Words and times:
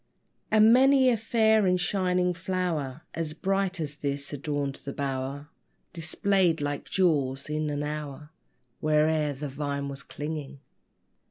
And 0.49 0.73
many 0.73 1.09
a 1.09 1.15
fair 1.15 1.67
and 1.67 1.79
shining 1.79 2.33
flower 2.33 3.03
As 3.13 3.35
bright 3.35 3.79
as 3.79 3.97
this 3.97 4.33
adorned 4.33 4.81
the 4.83 4.93
bower, 4.93 5.49
Displayed 5.93 6.59
like 6.59 6.85
jewels 6.85 7.49
in 7.51 7.69
an 7.69 7.83
hour, 7.83 8.31
Where'er 8.79 9.31
the 9.33 9.47
vine 9.47 9.89
was 9.89 10.01
clinging. 10.01 10.59